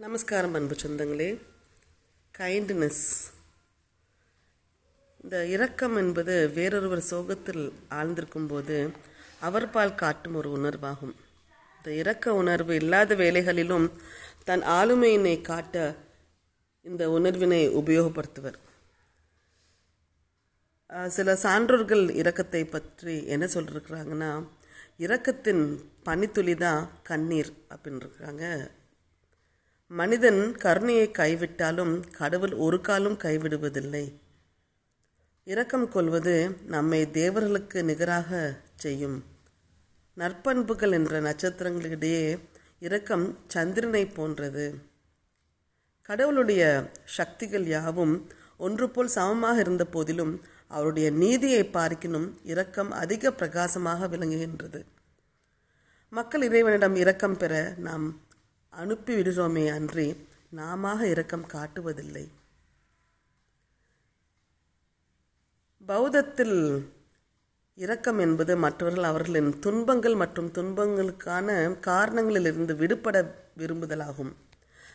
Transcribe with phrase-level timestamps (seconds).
[0.00, 1.28] நமஸ்காரம் அன்பு சொந்தங்களே.
[2.34, 3.04] கைண்ட்னஸ்
[5.20, 7.62] இந்த இரக்கம் என்பது வேறொருவர் சோகத்தில்
[7.98, 8.76] ஆழ்ந்திருக்கும் போது
[9.40, 11.14] அவர்பால் காட்டும் ஒரு உணர்வாகும்.
[11.76, 13.86] இந்த இரக்க உணர்வு இல்லாத வேலைகளிலும்
[14.50, 15.76] தன் ஆளுமையினை காட்ட
[16.86, 18.58] இந்த உணர்வினை உபயோகப்படுத்துவர்.
[21.16, 24.32] சில சான்றோர்கள் இரக்கத்தை பற்றி என்ன சொல்லிருக்கிறாங்கன்னா
[24.98, 25.64] இரக்கத்தின்
[26.02, 28.44] பனித்துளி தான் கண்ணீர் அப்படின்னு இருக்காங்க
[29.90, 34.12] மனிதன் கருணையை கைவிட்டாலும் கடவுள் ஒரு காலும் கைவிடுவதில்லை.
[35.44, 39.24] இரக்கம் கொள்வது நம்மை தேவர்களுக்கு நிகராக செய்யும்.
[40.16, 42.38] நற்பண்புகள் என்ற நட்சத்திரங்களிடையே
[42.78, 44.74] இரக்கம் சந்திரனை போன்றது.
[46.02, 54.84] கடவுளுடைய சக்திகள் யாவும் ஒன்று போல் சமமாக இருந்த போதிலும் அவருடைய நீதியை பார்க்கினும் இரக்கம் அதிக பிரகாசமாக விளங்குகின்றது.
[56.10, 58.25] மக்கள் இறைவனிடம் இரக்கம் பெற நாம்
[58.80, 60.06] அனுப்பி விடுகிறோமே அன்றி
[60.50, 62.24] நாம இரக்கம் காட்டுவதில்லை.
[65.88, 66.58] பௌத்தத்தில்
[67.74, 71.48] இரக்கம் என்பது மற்றவர்கள் அவர்களின் துன்பங்கள் மற்றும் துன்பங்களுக்கான
[71.86, 73.16] காரணங்களிலிருந்து விடுபட
[73.58, 74.32] விரும்புதலாகும்.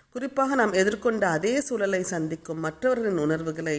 [0.09, 3.77] குறிப்பாக நாம் எதிர்கொண்ட அதே சூழலை சந்திக்கும் மற்றவர்களின் உணர்வுகளை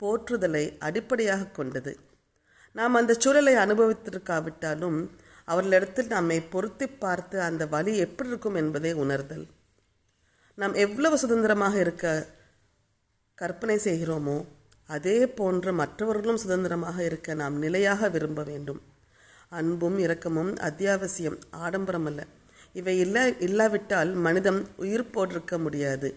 [0.00, 1.98] போற்றுதலை அடிப்படையாக கொண்டது.
[2.72, 5.08] நாம் அந்த சூழலை அனுபவித்திருக்காவிட்டாலும்
[5.52, 9.46] அவர்களிடத்தில் நம்மை பொருத்தி பார்த்து அந்த வழி எப்படி இருக்கும் என்பதை உணர்தல்.
[10.58, 12.06] நாம் எவ்வளவு சுதந்திரமாக இருக்க
[13.38, 14.38] கற்பனை செய்கிறோமோ
[14.88, 18.80] அதே போன்று மற்றவர்களும் சுதந்திரமாக இருக்க நாம் நிலையாக விரும்ப வேண்டும்.
[19.58, 22.20] அன்பும் இரக்கமும் அத்தியாவசியம் ஆடம்பரம் அல்ல.
[22.72, 26.08] இவை இல்லா இல்லாவிட்டால் மனிதம் உயிர் போட்டிருக்க முடியாது.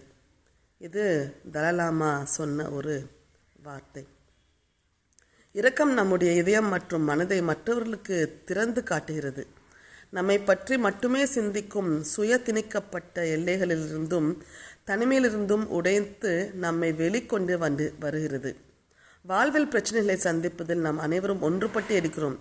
[0.81, 1.03] இது
[1.51, 2.95] தலலாமா சொன்ன ஒரு
[3.63, 4.03] வார்த்தை.
[5.53, 9.47] இரக்கம் நம்முடைய இதயம் மற்றும் மனதை மற்றவர்களுக்கு திறந்து காட்டுகிறது.
[10.09, 14.29] நம்மை பற்றி மட்டுமே சிந்திக்கும் சுய திணிக்கப்பட்ட எல்லைகளிலிருந்தும்
[14.87, 18.55] தனிமையிலிருந்தும் உடைத்து நம்மை வெளிக்கொண்டு வந்து வருகிறது.
[19.21, 22.39] வாழ்வில் பிரச்சனைகளை சந்திப்பதில் நாம் அனைவரும் ஒன்றுபட்டு இருக்கிறோம்.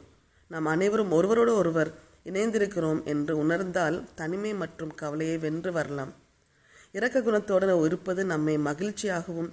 [0.48, 1.94] நாம் அனைவரும் ஒருவரோடு ஒருவர்
[2.25, 6.12] இணைந்திருக்கிறோம் என்று உணர்ந்தால் தனிமை மற்றும் கவலையை வென்று வரலாம்.
[6.93, 9.51] இரக்க குணத்தோடு இருப்பது நம்மை மகிழ்ச்சியாகவும்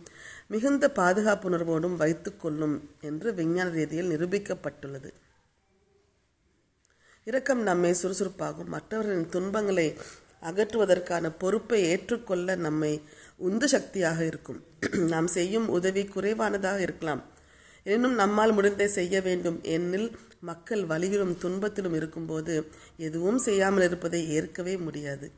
[0.48, 5.14] மிகுந்த பாதுகாப்புணர்வோடும் வைத்துக்கொள்ளும் என்று விஞ்ஞான ரீதியில் நிரூபிக்கப்பட்டுள்ளது.
[7.24, 8.66] இரக்கம் நம்மை சுறுசுறுப்பாகும்.
[8.66, 9.96] மற்றவர்களின் துன்பங்களை
[10.42, 13.02] அகற்றுவதற்கான பொறுப்பை ஏற்றுக்கொள்ள நம்மை
[13.38, 14.64] உந்து சக்தியாக இருக்கும்.
[14.94, 17.24] நாம் செய்யும் உதவி குறைவானதாக இருக்கலாம்.
[17.84, 19.60] எனினும் நம்மால் முடிந்தே செய்ய வேண்டும்.
[19.64, 25.32] எனில் மக்கள் வலியிலும் துன்பத்திலும் இருக்கும்போது எதுவும் செய்யாமல் இருப்பதை ஏற்கவே முடியாது.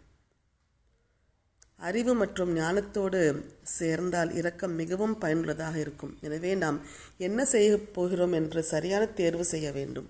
[1.80, 3.20] அறிவு மற்றும் ஞானத்தோடு
[3.78, 6.14] சேர்ந்தால் இரக்கம் மிகவும் பயனுள்ளதாக இருக்கும்.
[6.26, 6.78] எனவே நாம்
[7.28, 10.08] என்ன செய்ய போகிறோம் என்று சரியான தேர்வு செய்ய வேண்டும்.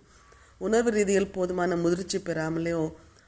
[0.67, 2.83] உணர்வு ரீதியில் போதுமான முதிர்ச்சி பெறாமலேயோ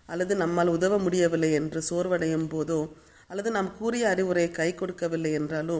[0.10, 2.82] அல்லது நம்மால் உதவ முடியவில்லை என்று சோர்வடையும் போதோ
[3.30, 5.78] அல்லது நாம் கூறிய அறிவுரை கை கொடுக்கவில்லை என்றாலோ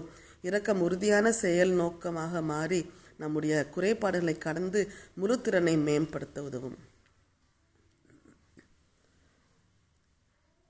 [0.50, 2.80] இரக்கம் உறுதியான செயல் நோக்கமாக மாறி
[3.18, 4.80] நம்முடைய குறைபாடுகளை கடந்து
[5.20, 6.78] முழு திறனை மேம்படுத்த உதவும்.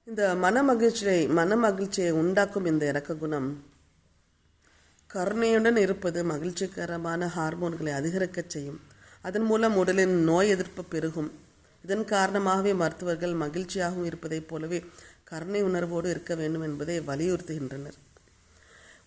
[0.07, 3.63] இந்த மன மகிழ்ச்சியை மன மகிழ்ச்சியை உண்டாக்கும் இந்த இறக்க குணம்
[5.07, 8.79] கருணையுடன் இருப்பது மகிழ்ச்சிகரமான ஹார்மோன்களை அதிகரிக்கச் செய்யும்.
[9.21, 11.31] அதன் மூலம் உடலின் நோய் எதிர்ப்பு பெருகும்.
[11.83, 14.85] இதன் காரணமாகவே மருத்துவர்கள் மகிழ்ச்சியாகவும் இருப்பதைப் போலவே
[15.23, 17.97] கருணை உணர்வோடு இருக்க வேண்டும் என்பதை வலியுறுத்துகின்றனர்.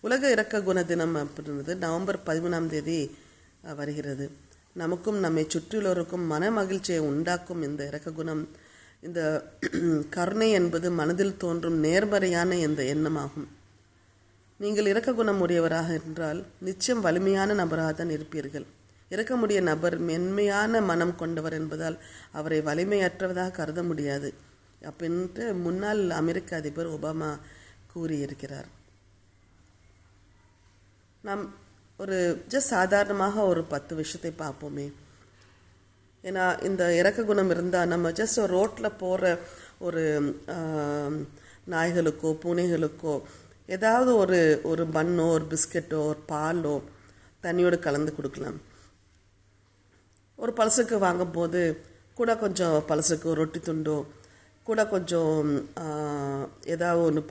[0.01, 3.15] உலக இரக்க குண தினம் அப்படின்றது நவம்பர் பதிமூணாம் தேதி
[3.75, 4.31] வருகிறது.
[4.73, 8.49] நமக்கும் நம்மை சுற்றியுள்ளவருக்கும் மன மகிழ்ச்சியை உண்டாக்கும் இந்த இரக்க குணம்
[9.03, 9.49] இந்த
[10.09, 13.47] கருணை என்பது மனதில் தோன்றும் நேர்மறையான இந்த எண்ணமாகும்.
[14.57, 18.65] நீங்கள் இரக்க குணம் உடையவராக என்றால் நிச்சயம் வலிமையான நபராக தான் இருப்பீர்கள்.
[19.09, 21.97] இறக்கமுடிய நபர் மென்மையான மனம் கொண்டவர் என்பதால்
[22.31, 24.33] அவரை வலிமையற்றவதாக கருத முடியாது.
[24.81, 27.39] அப்படின்ட்டு முன்னாள் அமெரிக்க அதிபர் ஒபாமா
[27.93, 28.69] கூறியிருக்கிறார்.
[31.21, 31.53] நாம்
[31.97, 34.91] ஒரு ஜஸ்ட் சாதாரணமாக ஒரு பத்து விஷயத்தை பார்ப்போமே.
[36.27, 39.23] ஏன்னா இந்த இறக்க குணம் இருந்தால் நம்ம ஜஸ்ட் ரோட்டில் போகிற
[39.87, 40.03] ஒரு
[41.73, 43.15] நாய்களுக்கோ பூனைகளுக்கோ
[43.75, 44.39] ஏதாவது ஒரு
[44.71, 46.75] ஒரு பன்னோ ஒரு பிஸ்கட்டோ ஒரு பாலோ
[47.43, 48.57] தண்ணியோடு கலந்து கொடுக்கலாம்.
[50.39, 51.61] ஒரு பழசுக்கு வாங்கும்போது
[52.19, 53.97] கூட கொஞ்சம் பழசுக்கு ரொட்டி துண்டோ
[54.67, 55.47] கூட கொஞ்சம்
[56.73, 57.21] ஏதாவது ஒன்று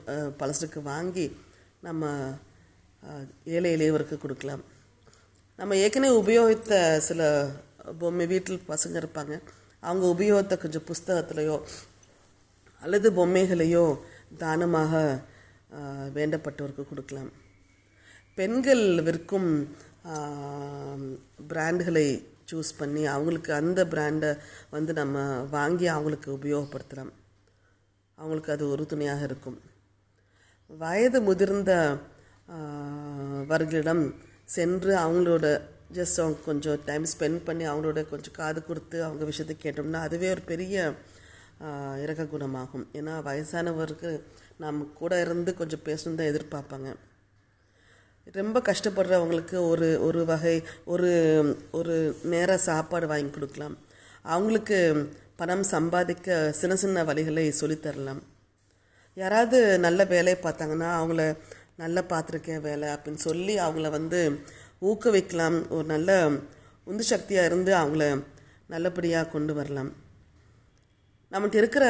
[0.41, 1.25] பழசுக்கு வாங்கி
[1.87, 2.11] நம்ம
[3.55, 4.63] ஏழை எளியவருக்கு கொடுக்கலாம்.
[5.59, 6.73] நம்ம ஏற்கனவே உபயோகித்த
[7.07, 7.21] சில
[8.01, 9.35] பொம்மை வீட்டில் பசங்க இருப்பாங்க.
[9.83, 11.57] அவங்க உபயோகத்தை கொஞ்சம் புஸ்தகத்திலையோ
[12.79, 13.85] அல்லது பொம்மைகளையோ
[14.43, 14.93] தானமாக
[16.15, 17.31] வேண்டப்பட்டவருக்கு கொடுக்கலாம்.
[18.37, 19.49] பெண்கள் விற்கும்
[21.51, 22.07] பிராண்டுகளை
[22.49, 24.31] சூஸ் பண்ணி அவங்களுக்கு அந்த பிராண்டை
[24.73, 25.23] வந்து நம்ம
[25.55, 27.13] வாங்கி அவங்களுக்கு உபயோகப்படுத்தலாம்.
[28.17, 29.57] அவங்களுக்கு அது உறுதுணையாக இருக்கும்.
[30.81, 31.71] வயது முதிர்ந்த
[33.51, 34.03] வர்களிடம்
[34.55, 35.45] சென்று அவங்களோட
[35.95, 40.43] ஜஸ்ட் அவங்க கொஞ்சம் டைம் ஸ்பெண்ட் பண்ணி அவங்களோட கொஞ்சம் காது கொடுத்து அவங்க விஷயத்தை கேட்டோம்னா அதுவே ஒரு
[40.45, 40.77] பெரிய
[41.59, 41.97] ஆஹ்,
[42.31, 42.85] குணமாகும்.
[42.93, 44.09] ஏன்னா வயசானவருக்கு
[44.57, 46.89] நம்ம கூட இருந்து கொஞ்சம் பேசணும் தான் எதிர்பார்ப்பாங்க.
[48.35, 50.55] ரொம்ப கஷ்டப்படுறவங்களுக்கு ஒரு ஒரு வகை
[50.85, 51.09] ஒரு
[51.71, 51.95] ஒரு
[52.25, 53.75] நேர சாப்பாடு வாங்கி கொடுக்கலாம்.
[54.25, 54.77] அவங்களுக்கு
[55.35, 58.21] பணம் சம்பாதிக்க சின்ன சின்ன வழிகளை சொல்லித்தரலாம்
[59.17, 61.21] யாராவது நல்ல வேலையை பார்த்தாங்கன்னா அவங்கள
[61.77, 64.19] நல்லா பார்த்துருக்கேன் வேலை அப்படின்னு சொல்லி அவங்கள வந்து
[64.81, 65.57] ஊக்குவிக்கலாம்.
[65.75, 66.11] ஒரு நல்ல
[66.89, 68.05] உந்து சக்தியாக இருந்து அவங்கள
[68.73, 69.91] நல்லபடியாக கொண்டு வரலாம்.
[71.31, 71.85] நம்மகிட்ட இருக்கிற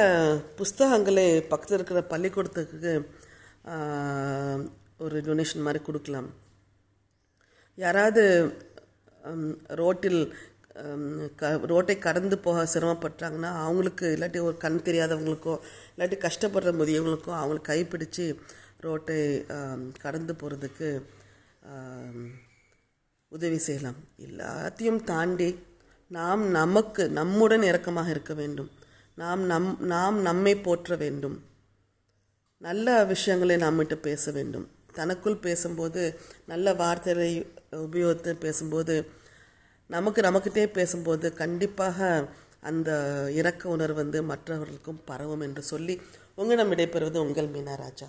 [0.59, 2.93] புஸ்தகங்களே பக்கத்தில் இருக்கிற பள்ளிக்கூடத்துக்கு
[5.05, 6.29] ஒரு டொனேஷன் மாதிரி கொடுக்கலாம்.
[7.77, 8.23] யாராவது
[9.81, 10.19] ரோட்டில்
[11.39, 15.55] க ரோட்டை கடந்து போக சிரமப்பட்டாங்கன்னா அவங்களுக்கு இல்லாட்டி ஒரு கண் தெரியாதவங்களுக்கோ
[15.93, 18.25] இல்லாட்டி கஷ்டப்படுற முதியவங்களுக்கோ அவங்களுக்கு கைப்பிடிச்சு
[18.85, 19.19] ரோட்டை
[20.03, 20.89] கடந்து போகிறதுக்கு
[23.35, 23.99] உதவி செய்யலாம்.
[24.27, 25.49] எல்லாத்தையும் தாண்டி
[26.11, 28.69] நாம் நமக்கு நம்முடன் இரக்கமாக இருக்க வேண்டும்.
[29.15, 31.37] நாம் நம் நாம் நம்மை போற்ற வேண்டும்.
[32.61, 34.65] நல்ல விஷயங்களை நம்மகிட்ட பேச வேண்டும்.
[34.93, 36.01] தனக்குள் பேசும்போது
[36.47, 37.31] நல்ல வார்த்தைகளை
[37.85, 38.95] உபயோகித்து பேசும்போது
[39.89, 42.07] நமக்கு நமக்கிட்டே பேசும்போது கண்டிப்பாக
[42.61, 42.89] அந்த
[43.31, 45.95] இரக்க உணர்வு வந்து மற்றவர்களுக்கும் பரவும் என்று சொல்லி
[46.35, 48.07] உங்களிடம் விடைபெறுவது உங்கள் மீனாராஜா